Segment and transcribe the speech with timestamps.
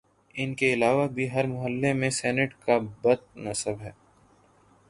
[0.35, 3.91] ان کے علاوہ بھی ہر محلے میں سینٹ کا بت نصب ہے